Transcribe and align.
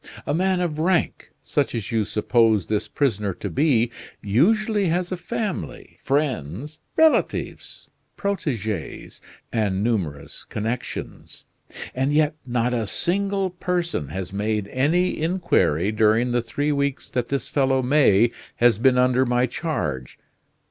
A 0.25 0.33
man 0.33 0.61
of 0.61 0.79
rank, 0.79 1.29
such 1.43 1.75
as 1.75 1.91
you 1.91 2.05
suppose 2.05 2.65
this 2.65 2.87
prisoner 2.87 3.35
to 3.35 3.51
be, 3.51 3.91
usually 4.19 4.87
has 4.87 5.11
a 5.11 5.15
family, 5.15 5.99
friends, 6.01 6.79
relatives, 6.97 7.87
proteges, 8.17 9.21
and 9.53 9.83
numerous 9.83 10.43
connections; 10.43 11.45
and 11.93 12.11
yet 12.11 12.33
not 12.47 12.73
a 12.73 12.87
single 12.87 13.51
person 13.51 14.07
has 14.07 14.33
made 14.33 14.67
any 14.69 15.21
inquiry 15.21 15.91
during 15.91 16.31
the 16.31 16.41
three 16.41 16.71
weeks 16.71 17.07
that 17.11 17.27
this 17.29 17.51
fellow 17.51 17.83
May 17.83 18.31
has 18.55 18.79
been 18.79 18.97
under 18.97 19.23
my 19.23 19.45
charge! 19.45 20.17